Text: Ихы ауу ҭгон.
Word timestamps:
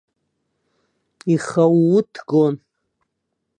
Ихы 1.33 1.61
ауу 1.65 1.99
ҭгон. 2.13 2.55